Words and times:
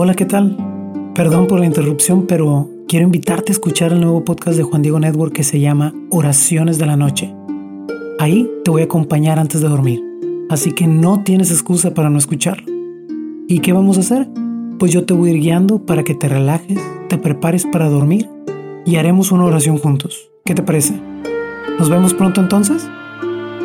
Hola, 0.00 0.14
¿qué 0.14 0.26
tal? 0.26 0.56
Perdón 1.14 1.48
por 1.48 1.58
la 1.58 1.66
interrupción, 1.66 2.26
pero 2.28 2.70
quiero 2.86 3.04
invitarte 3.04 3.50
a 3.50 3.54
escuchar 3.54 3.92
el 3.92 4.00
nuevo 4.00 4.24
podcast 4.24 4.56
de 4.56 4.62
Juan 4.62 4.80
Diego 4.80 5.00
Network 5.00 5.32
que 5.32 5.42
se 5.42 5.58
llama 5.58 5.92
Oraciones 6.10 6.78
de 6.78 6.86
la 6.86 6.96
Noche. 6.96 7.34
Ahí 8.20 8.48
te 8.64 8.70
voy 8.70 8.82
a 8.82 8.84
acompañar 8.84 9.40
antes 9.40 9.60
de 9.60 9.68
dormir, 9.68 10.00
así 10.50 10.70
que 10.72 10.86
no 10.86 11.24
tienes 11.24 11.50
excusa 11.50 11.94
para 11.94 12.10
no 12.10 12.18
escucharlo. 12.18 12.72
¿Y 13.48 13.58
qué 13.58 13.72
vamos 13.72 13.96
a 13.96 14.00
hacer? 14.00 14.28
Pues 14.78 14.92
yo 14.92 15.04
te 15.04 15.14
voy 15.14 15.30
a 15.30 15.32
ir 15.32 15.40
guiando 15.40 15.84
para 15.84 16.04
que 16.04 16.14
te 16.14 16.28
relajes, 16.28 16.78
te 17.08 17.18
prepares 17.18 17.66
para 17.66 17.88
dormir 17.88 18.28
y 18.86 18.96
haremos 18.96 19.32
una 19.32 19.46
oración 19.46 19.78
juntos. 19.78 20.30
¿Qué 20.44 20.54
te 20.54 20.62
parece? 20.62 20.94
¿Nos 21.78 21.90
vemos 21.90 22.14
pronto 22.14 22.40
entonces? 22.40 22.88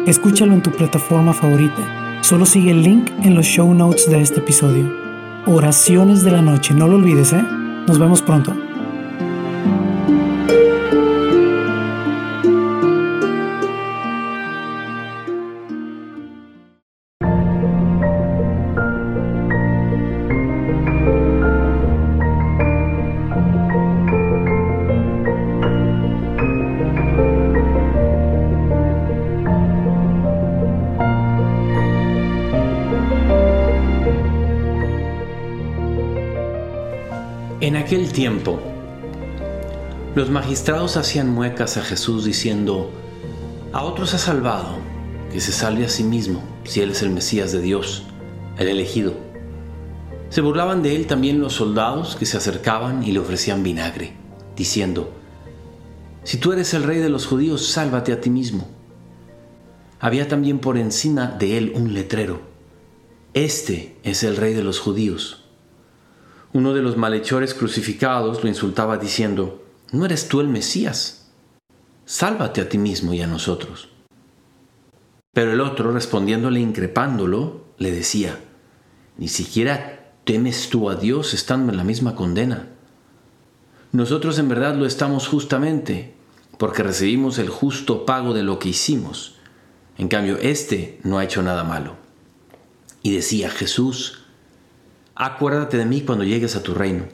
Escúchalo 0.06 0.52
en 0.54 0.62
tu 0.62 0.70
plataforma 0.72 1.32
favorita. 1.32 2.20
Solo 2.22 2.46
sigue 2.46 2.72
el 2.72 2.84
link 2.84 3.10
en 3.24 3.36
los 3.36 3.46
show 3.46 3.74
notes 3.74 4.10
de 4.10 4.20
este 4.20 4.42
episodio. 4.42 4.92
Oraciones 5.46 6.26
de 6.26 6.32
la 6.32 6.42
noche. 6.42 6.74
No 6.74 6.90
lo 6.90 6.98
olvides, 6.98 7.32
¿eh? 7.32 7.42
Nos 7.88 8.00
vemos 8.00 8.22
pronto. 8.22 8.54
En 37.64 37.78
aquel 37.78 38.12
tiempo, 38.12 38.60
los 40.16 40.30
magistrados 40.30 40.98
hacían 40.98 41.30
muecas 41.30 41.78
a 41.78 41.82
Jesús 41.82 42.26
diciendo, 42.26 42.92
a 43.72 43.84
otros 43.84 44.14
ha 44.14 44.18
salvado, 44.18 44.80
que 45.32 45.40
se 45.40 45.54
salve 45.54 45.86
a 45.86 45.88
sí 45.88 46.04
mismo, 46.04 46.44
si 46.66 46.82
él 46.82 46.92
es 46.92 47.02
el 47.04 47.12
Mesías 47.12 47.54
de 47.54 47.62
Dios, 47.62 48.04
el 48.58 48.68
elegido. 48.68 49.14
Se 50.28 50.42
burlaban 50.42 50.84
de 50.84 50.98
él 50.98 51.08
también 51.08 51.40
los 51.40 51.54
soldados 51.54 52.18
que 52.18 52.26
se 52.26 52.36
acercaban 52.36 53.02
y 53.02 53.14
le 53.14 53.20
ofrecían 53.20 53.64
vinagre, 53.64 54.12
diciendo, 54.58 55.14
si 56.26 56.36
tú 56.36 56.52
eres 56.52 56.74
el 56.74 56.84
rey 56.84 56.98
de 56.98 57.08
los 57.08 57.26
judíos, 57.26 57.66
sálvate 57.66 58.12
a 58.12 58.20
ti 58.20 58.30
mismo. 58.30 58.68
Había 60.02 60.28
también 60.28 60.60
por 60.60 60.78
encima 60.78 61.28
de 61.28 61.58
él 61.58 61.72
un 61.76 61.94
letrero, 61.94 62.42
este 63.34 63.96
es 64.04 64.24
el 64.24 64.36
rey 64.36 64.54
de 64.54 64.66
los 64.66 64.82
judíos. 64.82 65.43
Uno 66.54 66.76
de 66.76 66.84
los 66.84 66.98
malhechores 66.98 67.56
crucificados 67.56 68.44
lo 68.44 68.48
insultaba 68.48 68.98
diciendo, 68.98 69.66
¿no 69.92 70.06
eres 70.06 70.28
tú 70.28 70.40
el 70.40 70.48
Mesías? 70.48 71.32
Sálvate 72.06 72.62
a 72.62 72.70
ti 72.70 72.78
mismo 72.78 73.12
y 73.16 73.22
a 73.22 73.28
nosotros. 73.28 73.90
Pero 75.34 75.52
el 75.52 75.62
otro, 75.62 75.92
respondiéndole 75.92 76.60
increpándolo, 76.60 77.66
le 77.80 77.92
decía, 77.92 78.40
ni 79.18 79.30
siquiera 79.30 80.12
temes 80.26 80.70
tú 80.70 80.92
a 80.92 80.96
Dios 80.96 81.34
estando 81.34 81.72
en 81.72 81.78
la 81.78 81.84
misma 81.84 82.14
condena. 82.14 82.68
Nosotros 83.92 84.38
en 84.38 84.48
verdad 84.48 84.76
lo 84.76 84.86
estamos 84.86 85.28
justamente, 85.28 86.14
porque 86.60 86.84
recibimos 86.84 87.40
el 87.40 87.50
justo 87.50 88.06
pago 88.06 88.36
de 88.36 88.44
lo 88.44 88.60
que 88.60 88.70
hicimos. 88.70 89.38
En 89.98 90.08
cambio, 90.08 90.38
éste 90.38 91.00
no 91.04 91.18
ha 91.18 91.24
hecho 91.24 91.42
nada 91.42 91.64
malo. 91.64 91.96
Y 93.02 93.16
decía 93.16 93.50
Jesús, 93.50 94.23
acuérdate 95.16 95.78
de 95.78 95.86
mí 95.86 96.02
cuando 96.02 96.24
llegues 96.24 96.56
a 96.56 96.64
tu 96.64 96.74
reino. 96.74 97.06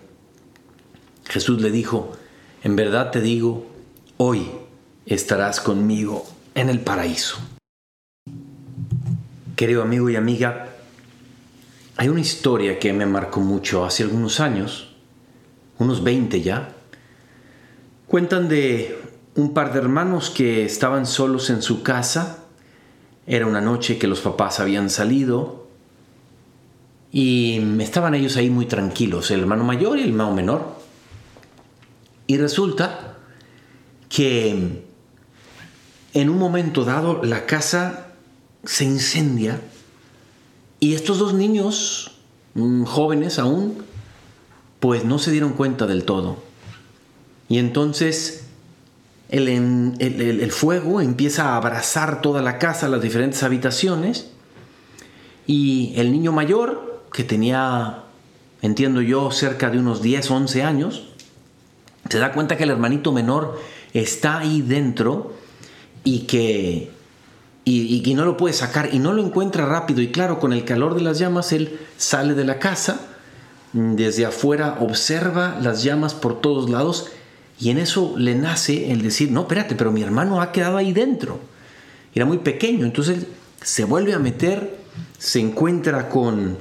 Jesús 1.25 1.61
le 1.61 1.71
dijo, 1.71 2.11
en 2.64 2.76
verdad 2.76 3.11
te 3.11 3.21
digo, 3.21 3.67
hoy 4.17 4.49
estarás 5.05 5.60
conmigo 5.60 6.26
en 6.55 6.70
el 6.70 6.80
paraíso. 6.80 7.38
Querido 9.55 9.82
amigo 9.82 10.09
y 10.09 10.15
amiga, 10.15 10.70
hay 11.98 12.09
una 12.09 12.21
historia 12.21 12.80
que 12.80 12.93
me 12.93 13.05
marcó 13.05 13.42
mucho 13.42 13.86
hace 13.86 14.04
algunos 14.04 14.39
años, 14.39 14.95
unos 15.77 16.04
20 16.04 16.42
ya. 16.42 16.76
Cuentan 18.08 18.48
de 18.48 18.98
un 19.36 19.54
par 19.54 19.73
de 19.73 19.80
hermanos 19.80 20.30
que 20.30 20.65
estaban 20.65 21.05
solos 21.05 21.49
en 21.49 21.61
su 21.61 21.83
casa. 21.83 22.45
Era 23.27 23.45
una 23.45 23.61
noche 23.61 23.98
que 23.98 24.08
los 24.08 24.21
papás 24.21 24.59
habían 24.59 24.89
salido 24.89 25.69
y 27.11 27.81
estaban 27.81 28.14
ellos 28.14 28.36
ahí 28.37 28.49
muy 28.49 28.65
tranquilos, 28.65 29.31
el 29.31 29.42
hermano 29.42 29.64
mayor 29.64 29.97
y 29.97 30.03
el 30.03 30.09
hermano 30.09 30.33
menor. 30.33 30.75
Y 32.27 32.37
resulta 32.37 33.17
que 34.09 34.83
en 36.14 36.30
un 36.30 36.37
momento 36.37 36.86
dado 36.86 37.23
la 37.23 37.45
casa 37.45 38.08
se 38.64 38.86
incendia 38.86 39.59
y 40.80 40.93
estos 40.93 41.20
dos 41.20 41.33
niños, 41.33 42.11
mm, 42.53 42.83
jóvenes 42.83 43.39
aún, 43.39 43.83
pues 44.80 45.03
no 45.03 45.20
se 45.20 45.31
dieron 45.31 45.53
cuenta 45.53 45.87
del 45.87 46.03
todo. 46.05 46.37
Y 47.49 47.58
entonces 47.58 48.45
el, 49.30 49.47
el, 49.99 50.52
fuego 50.52 51.02
empieza 51.02 51.49
a 51.49 51.58
abrazar 51.58 52.21
toda 52.21 52.41
la 52.41 52.58
casa, 52.59 52.87
las 52.87 53.02
diferentes 53.02 53.43
habitaciones, 53.43 54.31
y 55.45 55.93
el 55.97 56.11
niño 56.11 56.31
mayor 56.31 56.89
que 57.11 57.23
tenía, 57.23 58.03
entiendo 58.61 59.02
yo, 59.02 59.31
cerca 59.31 59.70
de 59.70 59.80
unos 59.80 60.02
10, 60.02 60.30
11 60.30 60.64
años, 60.64 61.09
se 62.09 62.20
da 62.20 62.31
cuenta 62.31 62.58
que 62.58 62.64
el 62.64 62.71
hermanito 62.71 63.11
menor 63.11 63.59
está 63.93 64.39
ahí 64.39 64.61
dentro 64.61 65.33
y 66.03 66.21
que, 66.21 66.92
y, 67.65 68.14
no 68.15 68.25
lo 68.25 68.37
puede 68.37 68.53
sacar 68.53 68.89
y 68.93 68.99
no 68.99 69.14
lo 69.14 69.23
encuentra 69.23 69.65
rápido. 69.65 70.02
Y 70.02 70.11
claro, 70.11 70.39
con 70.39 70.53
el 70.53 70.65
calor 70.65 70.95
de 70.95 71.02
las 71.02 71.20
llamas, 71.20 71.52
él 71.52 71.80
sale 71.97 72.33
de 72.33 72.45
la 72.45 72.59
casa, 72.59 73.02
desde 73.73 74.26
afuera 74.26 74.77
observa 74.80 75.58
las 75.61 75.83
llamas 75.83 76.15
por 76.15 76.41
todos 76.41 76.70
lados 76.70 77.11
y 77.59 77.70
en 77.70 77.77
eso 77.77 78.15
le 78.17 78.36
nace 78.36 78.91
el 78.91 79.02
decir, 79.02 79.31
no, 79.31 79.41
espérate, 79.41 79.76
pero 79.76 79.91
mi 79.91 80.02
hermano 80.02 80.41
ha 80.41 80.52
quedado 80.52 80.77
ahí 80.77 80.93
dentro. 80.93 81.39
Era 82.15 82.26
muy 82.26 82.39
pequeño, 82.39 82.86
entonces 82.86 83.27
se 83.61 83.83
vuelve 83.83 84.14
a 84.14 84.20
meter, 84.20 84.80
se 85.17 85.39
encuentra 85.39 86.09
con 86.09 86.58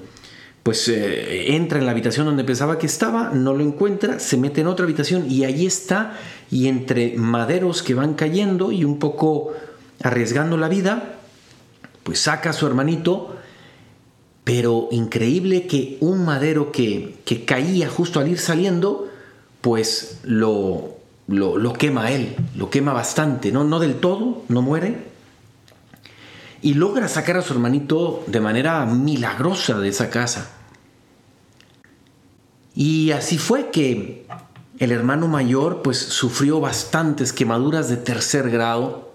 pues 0.69 0.87
eh, 0.89 1.55
entra 1.55 1.79
en 1.79 1.87
la 1.87 1.93
habitación 1.93 2.27
donde 2.27 2.45
pensaba 2.45 2.79
que 2.79 2.85
estaba, 2.85 3.31
no 3.31 3.55
lo 3.55 3.65
encuentra, 3.65 4.21
se 4.21 4.37
mete 4.37 4.61
en 4.61 4.67
otra 4.67 4.85
habitación 4.85 5.25
y 5.31 5.47
allí 5.47 5.65
está, 5.65 6.19
y 6.51 6.69
entre 6.69 7.17
maderos 7.17 7.83
que 7.83 7.95
van 7.95 8.13
cayendo 8.13 8.71
y 8.71 8.85
un 8.85 8.99
poco 8.99 9.55
arriesgando 10.03 10.59
la 10.59 10.69
vida, 10.69 11.15
pues 12.03 12.21
saca 12.21 12.51
a 12.51 12.53
su 12.53 12.67
hermanito, 12.67 13.35
pero 14.45 14.89
increíble 14.91 15.67
que 15.67 15.97
un 16.01 16.27
madero 16.27 16.71
que, 16.71 17.15
caía 17.47 17.89
justo 17.89 18.21
al 18.21 18.29
ir 18.29 18.39
saliendo, 18.39 19.09
pues 19.63 20.21
lo, 20.23 20.99
lo, 21.29 21.73
quema 21.73 22.11
él, 22.11 22.37
lo 22.55 22.69
quema 22.69 22.93
bastante, 22.93 23.53
¿no? 23.53 23.65
no 23.65 23.79
del 23.79 23.95
todo, 23.95 24.43
no 24.49 24.61
muere, 24.61 24.99
y 26.61 26.75
logra 26.75 27.09
sacar 27.09 27.39
a 27.39 27.43
su 27.43 27.55
hermanito 27.55 28.23
de 28.27 28.41
manera 28.41 28.85
milagrosa 28.85 29.79
de 29.79 29.89
esa 29.89 30.11
casa. 30.11 30.57
Y 32.79 33.11
así 33.11 33.39
fue 33.39 33.73
que 33.73 34.25
el 34.79 34.93
hermano 34.93 35.27
mayor 35.27 35.83
pues 35.83 35.99
sufrió 35.99 36.61
bastantes 36.61 37.33
quemaduras 37.33 37.89
de 37.89 37.97
tercer 37.97 38.51
grado, 38.51 39.13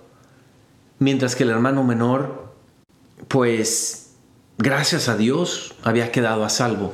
mientras 1.00 1.34
que 1.38 1.44
el 1.44 1.50
hermano 1.50 1.82
menor 1.86 2.52
pues 3.30 4.16
gracias 4.58 5.08
a 5.08 5.16
Dios 5.16 5.76
había 5.82 6.12
quedado 6.12 6.44
a 6.44 6.50
salvo. 6.50 6.92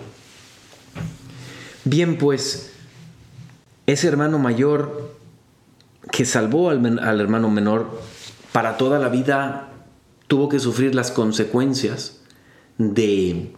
Bien 1.85 2.19
pues 2.19 2.71
ese 3.87 4.07
hermano 4.07 4.37
mayor 4.37 5.15
que 6.11 6.23
salvó 6.23 6.69
al, 6.69 6.99
al 6.99 7.19
hermano 7.19 7.49
menor 7.49 7.99
para 8.51 8.77
toda 8.77 8.99
la 8.99 9.09
vida 9.09 9.69
tuvo 10.27 10.49
que 10.49 10.59
sufrir 10.59 10.93
las 10.93 11.09
consecuencias 11.09 12.19
de 12.77 13.55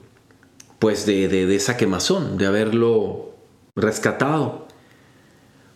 pues 0.82 1.06
de, 1.06 1.28
de, 1.28 1.56
esa 1.56 1.78
quemazón, 1.78 2.40
de 2.40 2.48
haberlo 2.48 3.36
rescatado. 3.76 4.66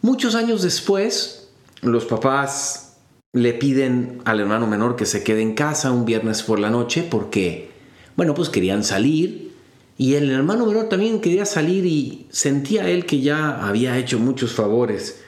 Muchos 0.01 0.33
años 0.33 0.63
después, 0.63 1.51
los 1.83 2.05
papás 2.05 2.97
le 3.31 3.53
piden 3.53 4.23
al 4.25 4.39
hermano 4.39 4.65
menor 4.65 4.95
que 4.95 5.05
se 5.05 5.23
quede 5.23 5.43
en 5.43 5.53
casa 5.53 5.91
un 5.91 6.05
viernes 6.05 6.41
por 6.41 6.57
la 6.57 6.71
noche 6.71 7.07
porque, 7.07 7.69
bueno, 8.15 8.33
pues 8.33 8.49
querían 8.49 8.83
salir 8.83 9.53
y 9.95 10.15
el 10.15 10.31
hermano 10.31 10.65
menor 10.65 10.89
también 10.89 11.21
quería 11.21 11.45
salir 11.45 11.85
y 11.85 12.25
sentía 12.31 12.89
él 12.89 13.05
que 13.05 13.21
ya 13.21 13.63
había 13.67 13.99
hecho 13.99 14.17
muchos 14.17 14.53
favores 14.53 15.21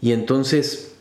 y 0.00 0.12
entonces 0.12 0.94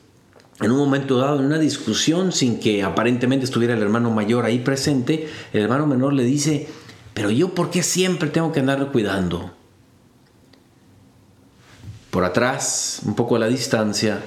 en 0.60 0.72
un 0.72 0.80
momento 0.80 1.18
dado, 1.18 1.40
en 1.40 1.46
una 1.46 1.60
discusión, 1.60 2.34
sin 2.34 2.60
que 2.60 2.84
aparentemente 2.84 3.46
estuviera 3.46 3.76
el 3.76 3.82
hermano 3.82 4.12
mayor 4.12 4.44
ahí 4.44 4.60
presente, 4.60 5.30
el 5.54 5.62
hermano 5.62 5.88
menor 5.88 6.12
le 6.14 6.24
dice, 6.24 6.68
pero 7.18 7.32
yo 7.32 7.56
por 7.56 7.72
qué 7.72 7.82
siempre 7.82 8.30
tengo 8.30 8.52
que 8.52 8.60
andar 8.60 8.92
cuidando? 8.92 9.52
Por 12.12 12.24
atrás, 12.24 13.02
un 13.08 13.16
poco 13.16 13.38
a 13.38 13.40
la 13.40 13.48
distancia, 13.48 14.22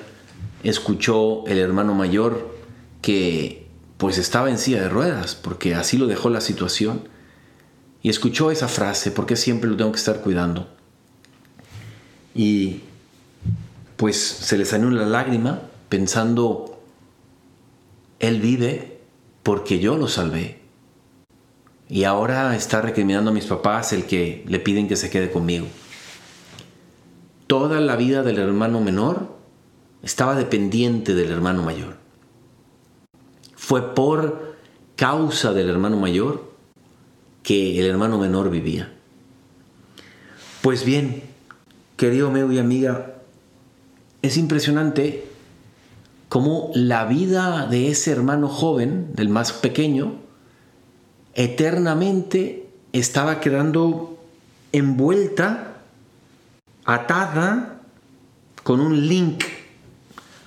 escuchó 0.64 1.46
el 1.46 1.58
hermano 1.58 1.94
mayor 1.94 2.52
que 3.00 3.68
pues 3.96 4.18
estaba 4.18 4.50
en 4.50 4.58
silla 4.58 4.82
de 4.82 4.88
ruedas, 4.88 5.36
porque 5.36 5.76
así 5.76 5.98
lo 5.98 6.08
dejó 6.08 6.30
la 6.30 6.40
situación, 6.40 7.08
y 8.02 8.10
escuchó 8.10 8.50
esa 8.50 8.66
frase, 8.66 9.12
¿por 9.12 9.24
qué 9.24 9.36
siempre 9.36 9.70
lo 9.70 9.76
tengo 9.76 9.92
que 9.92 9.98
estar 9.98 10.20
cuidando? 10.20 10.68
Y 12.34 12.80
pues 13.98 14.16
se 14.20 14.58
le 14.58 14.64
salió 14.64 14.90
la 14.90 15.06
lágrima 15.06 15.62
pensando, 15.88 16.82
Él 18.18 18.40
vive 18.40 18.98
porque 19.44 19.78
yo 19.78 19.96
lo 19.96 20.08
salvé. 20.08 20.59
Y 21.90 22.04
ahora 22.04 22.54
está 22.54 22.80
recriminando 22.80 23.32
a 23.32 23.34
mis 23.34 23.46
papás 23.46 23.92
el 23.92 24.04
que 24.04 24.44
le 24.46 24.60
piden 24.60 24.86
que 24.86 24.94
se 24.94 25.10
quede 25.10 25.32
conmigo. 25.32 25.66
Toda 27.48 27.80
la 27.80 27.96
vida 27.96 28.22
del 28.22 28.38
hermano 28.38 28.80
menor 28.80 29.36
estaba 30.00 30.36
dependiente 30.36 31.16
del 31.16 31.32
hermano 31.32 31.64
mayor. 31.64 31.96
Fue 33.56 33.92
por 33.92 34.54
causa 34.94 35.52
del 35.52 35.68
hermano 35.68 35.96
mayor 35.96 36.52
que 37.42 37.80
el 37.80 37.86
hermano 37.86 38.18
menor 38.18 38.50
vivía. 38.50 38.94
Pues 40.62 40.84
bien, 40.84 41.24
querido 41.96 42.28
amigo 42.28 42.52
y 42.52 42.60
amiga, 42.60 43.16
es 44.22 44.36
impresionante 44.36 45.26
cómo 46.28 46.70
la 46.72 47.04
vida 47.06 47.66
de 47.66 47.88
ese 47.88 48.12
hermano 48.12 48.46
joven, 48.46 49.12
del 49.14 49.28
más 49.28 49.52
pequeño, 49.52 50.29
eternamente 51.34 52.68
estaba 52.92 53.40
quedando 53.40 54.18
envuelta, 54.72 55.82
atada, 56.84 57.80
con 58.62 58.80
un 58.80 59.08
link 59.08 59.44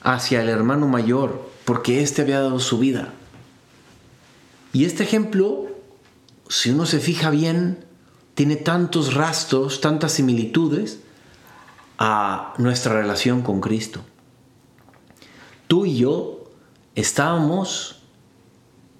hacia 0.02 0.42
el 0.42 0.50
hermano 0.50 0.88
mayor, 0.88 1.50
porque 1.66 2.02
éste 2.02 2.22
había 2.22 2.42
dado 2.42 2.60
su 2.60 2.78
vida. 2.80 3.14
Y 4.72 4.86
este 4.86 5.04
ejemplo, 5.04 5.68
si 6.50 6.72
uno 6.72 6.86
se 6.86 7.00
fija 7.00 7.30
bien, 7.30 7.86
tiene 8.36 8.56
tantos 8.56 9.14
rastros, 9.14 9.82
tantas 9.82 10.14
similitudes 10.14 11.00
a 11.98 12.54
nuestra 12.58 12.94
relación 12.94 13.42
con 13.42 13.62
Cristo. 13.62 14.02
Tú 15.68 15.86
y 15.86 15.98
yo 15.98 16.52
estábamos, 16.96 18.03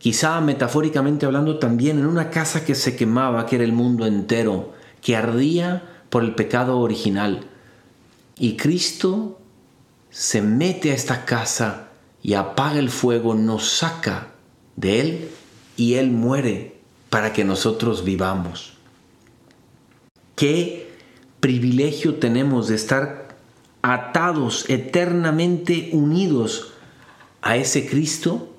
quizá 0.04 0.42
metafóricamente 0.42 1.26
hablando, 1.26 1.60
también 1.60 1.98
en 1.98 2.06
una 2.08 2.30
casa 2.30 2.66
que 2.66 2.76
se 2.76 2.98
quemaba, 2.98 3.46
que 3.46 3.56
era 3.56 3.64
el 3.64 3.72
mundo 3.72 4.06
entero, 4.06 4.74
que 5.02 5.16
ardía 5.16 6.04
por 6.10 6.26
el 6.26 6.36
pecado 6.36 6.80
original. 6.80 7.48
Y 8.38 8.58
Cristo 8.58 9.40
se 10.10 10.42
mete 10.42 10.92
a 10.92 10.94
esta 10.94 11.24
casa 11.24 11.88
y 12.22 12.34
apaga 12.34 12.80
el 12.80 12.90
fuego, 12.90 13.34
nos 13.34 13.70
saca 13.70 14.34
de 14.76 15.00
él 15.00 15.30
y 15.78 15.94
él 15.94 16.12
muere 16.12 16.82
para 17.10 17.32
que 17.32 17.46
nosotros 17.46 18.04
vivamos. 18.04 18.74
Qué 20.36 20.92
privilegio 21.40 22.16
tenemos 22.16 22.68
de 22.68 22.76
estar 22.76 23.38
atados, 23.82 24.66
eternamente 24.68 25.92
unidos 25.94 26.74
a 27.42 27.56
ese 27.56 27.88
Cristo 27.90 28.53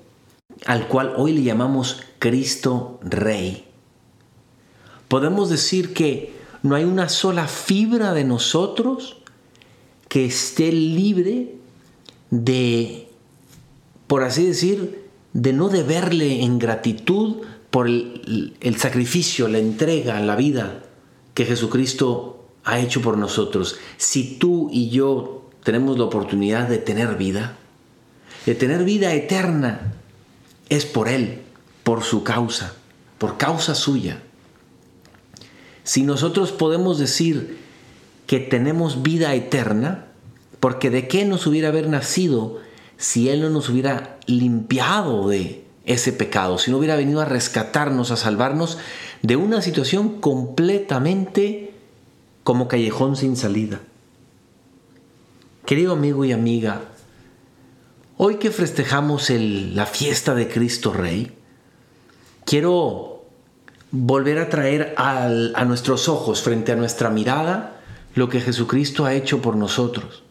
al 0.65 0.87
cual 0.87 1.13
hoy 1.15 1.33
le 1.33 1.43
llamamos 1.43 2.01
Cristo 2.19 2.99
Rey. 3.03 3.65
Podemos 5.07 5.49
decir 5.49 5.93
que 5.93 6.33
no 6.63 6.75
hay 6.75 6.83
una 6.83 7.09
sola 7.09 7.47
fibra 7.47 8.13
de 8.13 8.23
nosotros 8.23 9.17
que 10.09 10.25
esté 10.25 10.71
libre 10.71 11.55
de, 12.31 13.07
por 14.07 14.23
así 14.23 14.45
decir, 14.45 15.05
de 15.33 15.53
no 15.53 15.69
deberle 15.69 16.43
en 16.43 16.57
gratitud 16.57 17.43
por 17.69 17.87
el, 17.87 18.55
el, 18.61 18.77
sacrificio, 18.77 19.47
la 19.47 19.59
entrega, 19.59 20.19
la 20.21 20.35
vida 20.35 20.83
que 21.33 21.45
Jesucristo 21.45 22.47
ha 22.63 22.79
hecho 22.79 23.01
por 23.01 23.17
nosotros. 23.17 23.77
Si 23.97 24.37
tú 24.39 24.69
y 24.71 24.89
yo 24.89 25.49
tenemos 25.63 25.97
la 25.97 26.05
oportunidad 26.05 26.67
de 26.67 26.77
tener 26.77 27.15
vida, 27.15 27.57
de 28.45 28.55
tener 28.55 28.83
vida 28.85 29.13
eterna, 29.13 29.93
es 30.69 30.85
por 30.85 31.07
Él, 31.07 31.41
por 31.83 32.03
su 32.03 32.23
causa, 32.23 32.73
por 33.17 33.37
causa 33.37 33.75
suya. 33.75 34.21
Si 35.83 36.03
nosotros 36.03 36.51
podemos 36.51 36.97
decir 36.97 37.59
que 38.27 38.39
tenemos 38.39 39.03
vida 39.03 39.33
eterna, 39.35 40.07
porque 40.59 40.89
de 40.89 41.07
qué 41.07 41.25
nos 41.25 41.45
hubiera 41.45 41.67
haber 41.69 41.89
nacido 41.89 42.59
si 42.97 43.29
Él 43.29 43.41
no 43.41 43.49
nos 43.49 43.69
hubiera 43.69 44.17
limpiado 44.25 45.27
de 45.27 45.63
ese 45.85 46.11
pecado, 46.11 46.57
si 46.57 46.71
no 46.71 46.77
hubiera 46.77 46.95
venido 46.95 47.21
a 47.21 47.25
rescatarnos, 47.25 48.09
a 48.09 48.17
salvarnos 48.17 48.79
de 49.21 49.35
una 49.35 49.61
situación 49.61 50.19
completamente 50.21 51.73
como 52.43 52.67
callejón 52.67 53.15
sin 53.15 53.35
salida. 53.37 53.81
Querido 55.65 55.93
amigo 55.93 56.25
y 56.25 56.31
amiga, 56.31 56.81
hoy 58.17 58.35
que 58.35 58.51
festejamos 58.51 59.29
la 59.29 59.85
fiesta 59.85 60.35
de 60.35 60.47
Cristo 60.47 60.93
Rey, 60.93 61.31
quiero 62.45 63.25
volver 63.91 64.39
a 64.39 64.49
traer 64.49 64.93
a 64.97 65.65
nuestros 65.65 66.09
ojos, 66.09 66.41
frente 66.41 66.71
a 66.71 66.75
nuestra 66.75 67.09
mirada, 67.09 67.81
lo 68.13 68.29
que 68.29 68.41
Jesucristo 68.41 69.05
ha 69.05 69.13
hecho 69.13 69.41
por 69.41 69.55
nosotros. 69.55 70.23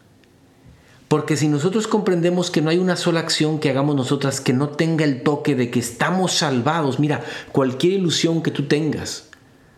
Porque 1.07 1.37
si 1.37 1.47
nosotros 1.47 1.87
comprendemos 1.87 2.49
que 2.49 2.61
no 2.61 2.71
hay 2.71 2.79
una 2.79 2.95
sola 2.95 3.19
acción 3.19 3.59
que 3.59 3.69
hagamos 3.69 3.95
nosotras 3.95 4.41
que 4.41 4.53
no 4.53 4.69
tenga 4.69 5.05
el 5.05 5.21
toque 5.21 5.55
de 5.55 5.69
que 5.69 5.79
estamos 5.79 6.31
salvados, 6.33 6.99
mira, 6.99 7.23
cualquier 7.51 7.93
ilusión 7.93 8.41
que 8.41 8.49
tú 8.49 8.63
tengas, 8.63 9.29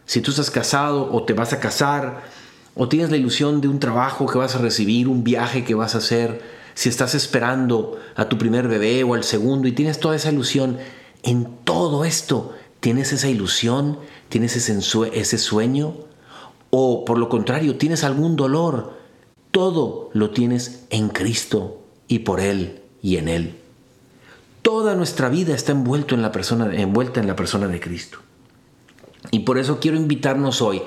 si 0.06 0.22
tú 0.22 0.32
estás 0.32 0.50
casado 0.50 1.12
o 1.12 1.24
te 1.24 1.34
vas 1.34 1.52
a 1.52 1.60
casar, 1.60 2.24
o 2.76 2.88
tienes 2.88 3.12
la 3.12 3.18
ilusión 3.18 3.60
de 3.60 3.68
un 3.68 3.80
trabajo 3.80 4.26
que 4.26 4.38
vas 4.38 4.56
a 4.56 4.60
recibir, 4.60 5.10
un 5.10 5.26
viaje 5.26 5.66
que 5.66 5.76
vas 5.76 5.96
a 5.96 5.98
hacer, 5.98 6.57
si 6.78 6.90
estás 6.90 7.16
esperando 7.16 7.98
a 8.16 8.30
tu 8.30 8.38
primer 8.38 8.68
bebé 8.68 9.04
o 9.04 9.16
al 9.16 9.24
segundo 9.24 9.68
y 9.68 9.72
tienes 9.72 10.00
toda 10.00 10.16
esa 10.16 10.32
ilusión, 10.32 10.78
en 11.24 11.58
todo 11.64 12.06
esto 12.06 12.54
tienes 12.82 13.14
esa 13.14 13.30
ilusión, 13.30 13.98
tienes 14.30 14.56
ese, 14.56 14.78
ese 15.12 15.38
sueño, 15.40 15.96
o 16.70 17.04
por 17.04 17.18
lo 17.18 17.30
contrario, 17.30 17.78
tienes 17.78 18.04
algún 18.04 18.36
dolor, 18.36 18.94
todo 19.50 20.12
lo 20.14 20.30
tienes 20.30 20.84
en 20.92 21.10
Cristo 21.10 21.82
y 22.08 22.20
por 22.20 22.40
Él 22.40 22.84
y 23.02 23.18
en 23.18 23.28
Él. 23.28 23.56
Toda 24.62 24.94
nuestra 24.94 25.30
vida 25.30 25.56
está 25.56 25.72
envuelto 25.72 26.14
en 26.14 26.22
la 26.22 26.32
persona, 26.32 26.72
envuelta 26.76 27.20
en 27.20 27.26
la 27.26 27.36
persona 27.36 27.68
de 27.68 27.80
Cristo. 27.80 28.20
Y 29.32 29.40
por 29.40 29.58
eso 29.58 29.80
quiero 29.80 29.98
invitarnos 29.98 30.62
hoy, 30.62 30.84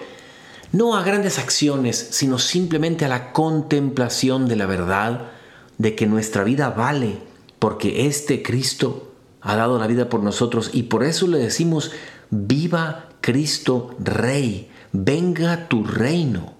no 0.71 0.97
a 0.97 1.03
grandes 1.03 1.41
acciones, 1.41 2.11
sino 2.13 2.39
simplemente 2.39 3.07
a 3.07 3.09
la 3.09 3.33
contemplación 3.33 4.47
de 4.47 4.55
la 4.55 4.67
verdad 4.67 5.33
de 5.81 5.95
que 5.95 6.07
nuestra 6.07 6.45
vida 6.45 6.69
vale 6.69 7.17
porque 7.59 8.07
este 8.07 8.43
Cristo 8.43 9.15
ha 9.41 9.57
dado 9.57 9.79
la 9.79 9.87
vida 9.87 10.11
por 10.11 10.23
nosotros 10.23 10.71
y 10.75 10.85
por 10.85 11.03
eso 11.03 11.27
le 11.27 11.39
decimos, 11.39 11.93
viva 12.29 13.09
Cristo 13.23 13.97
Rey, 13.99 14.69
venga 14.93 15.69
tu 15.69 15.83
reino. 15.83 16.53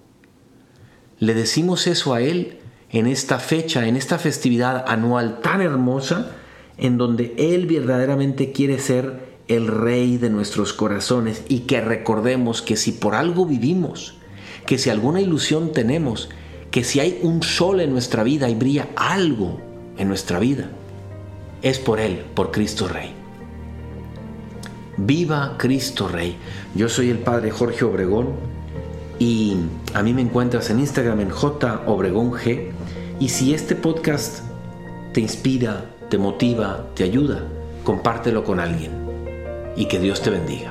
Le 1.19 1.35
decimos 1.35 1.85
eso 1.85 2.15
a 2.15 2.21
Él 2.21 2.57
en 2.89 3.05
esta 3.05 3.37
fecha, 3.37 3.87
en 3.87 3.95
esta 3.95 4.17
festividad 4.17 4.85
anual 4.87 5.39
tan 5.41 5.61
hermosa, 5.61 6.31
en 6.79 6.97
donde 6.97 7.35
Él 7.37 7.67
verdaderamente 7.67 8.51
quiere 8.51 8.79
ser 8.79 9.37
el 9.47 9.67
Rey 9.67 10.17
de 10.17 10.31
nuestros 10.31 10.73
corazones 10.73 11.43
y 11.47 11.61
que 11.61 11.79
recordemos 11.79 12.63
que 12.63 12.75
si 12.75 12.91
por 12.91 13.13
algo 13.13 13.45
vivimos, 13.45 14.15
que 14.65 14.79
si 14.79 14.89
alguna 14.89 15.21
ilusión 15.21 15.73
tenemos, 15.73 16.29
que 16.71 16.85
si 16.85 17.01
hay 17.01 17.19
un 17.21 17.43
sol 17.43 17.81
en 17.81 17.91
nuestra 17.91 18.23
vida 18.23 18.49
y 18.49 18.55
brilla 18.55 18.87
algo 18.95 19.59
en 19.97 20.07
nuestra 20.07 20.39
vida, 20.39 20.69
es 21.61 21.77
por 21.77 21.99
Él, 21.99 22.23
por 22.33 22.51
Cristo 22.51 22.87
Rey. 22.87 23.13
Viva 24.97 25.55
Cristo 25.57 26.07
Rey. 26.07 26.37
Yo 26.73 26.87
soy 26.87 27.09
el 27.09 27.19
Padre 27.19 27.51
Jorge 27.51 27.83
Obregón 27.85 28.29
y 29.19 29.57
a 29.93 30.01
mí 30.01 30.13
me 30.13 30.21
encuentras 30.21 30.69
en 30.69 30.79
Instagram 30.79 31.19
en 31.19 31.29
J 31.29 31.83
Obregón 31.85 32.31
G. 32.31 32.71
Y 33.19 33.29
si 33.29 33.53
este 33.53 33.75
podcast 33.75 34.39
te 35.13 35.21
inspira, 35.21 35.85
te 36.09 36.17
motiva, 36.17 36.87
te 36.95 37.03
ayuda, 37.03 37.43
compártelo 37.83 38.43
con 38.43 38.59
alguien. 38.59 38.91
Y 39.75 39.85
que 39.85 39.99
Dios 39.99 40.21
te 40.21 40.29
bendiga. 40.29 40.70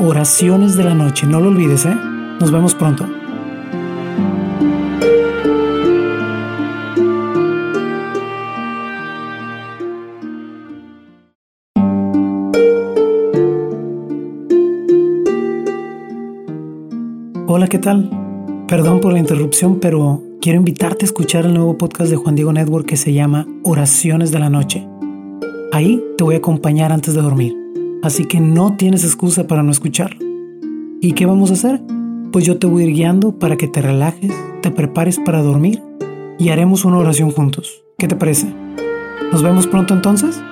Oraciones 0.00 0.76
de 0.76 0.82
la 0.82 0.94
noche, 0.94 1.24
no 1.26 1.40
lo 1.40 1.48
olvides, 1.48 1.86
¿eh? 1.86 1.94
Nos 2.40 2.50
vemos 2.50 2.74
pronto. 2.74 3.06
Hola, 17.46 17.68
¿qué 17.68 17.78
tal? 17.78 18.10
Perdón 18.66 19.00
por 19.00 19.12
la 19.12 19.20
interrupción, 19.20 19.78
pero 19.78 20.22
quiero 20.40 20.58
invitarte 20.58 21.04
a 21.04 21.06
escuchar 21.06 21.46
el 21.46 21.54
nuevo 21.54 21.78
podcast 21.78 22.10
de 22.10 22.16
Juan 22.16 22.34
Diego 22.34 22.52
Network 22.52 22.86
que 22.86 22.96
se 22.96 23.12
llama 23.12 23.46
Oraciones 23.62 24.32
de 24.32 24.40
la 24.40 24.50
Noche. 24.50 24.88
Ahí 25.72 26.02
te 26.18 26.24
voy 26.24 26.34
a 26.34 26.38
acompañar 26.38 26.90
antes 26.90 27.14
de 27.14 27.22
dormir, 27.22 27.54
así 28.04 28.26
que 28.26 28.40
no 28.40 28.76
tienes 28.76 29.04
excusa 29.04 29.46
para 29.46 29.62
no 29.62 29.70
escucharlo. 29.70 30.20
¿Y 31.00 31.12
qué 31.12 31.26
vamos 31.26 31.50
a 31.50 31.54
hacer? 31.54 31.80
Pues 32.32 32.44
yo 32.44 32.58
te 32.58 32.66
voy 32.66 32.82
a 32.82 32.86
ir 32.86 32.94
guiando 32.94 33.38
para 33.38 33.56
que 33.56 33.68
te 33.68 33.80
relajes, 33.80 34.32
te 34.62 34.70
prepares 34.70 35.18
para 35.18 35.42
dormir 35.42 35.82
y 36.38 36.50
haremos 36.50 36.84
una 36.84 36.98
oración 36.98 37.30
juntos. 37.30 37.84
¿Qué 37.98 38.08
te 38.08 38.16
parece? 38.16 38.52
¿Nos 39.32 39.42
vemos 39.42 39.66
pronto 39.66 39.94
entonces? 39.94 40.42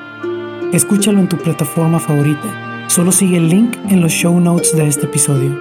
Escúchalo 0.72 1.20
en 1.20 1.28
tu 1.28 1.36
plataforma 1.36 1.98
favorita. 1.98 2.84
Solo 2.88 3.12
sigue 3.12 3.36
el 3.36 3.48
link 3.48 3.76
en 3.90 4.00
los 4.00 4.12
show 4.12 4.38
notes 4.40 4.76
de 4.76 4.86
este 4.86 5.06
episodio. 5.06 5.56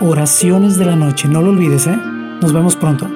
Oraciones 0.00 0.78
de 0.78 0.86
la 0.86 0.96
noche, 0.96 1.28
no 1.28 1.42
lo 1.42 1.50
olvides, 1.50 1.86
¿eh? 1.86 1.96
Nos 2.40 2.52
vemos 2.52 2.76
pronto. 2.76 3.06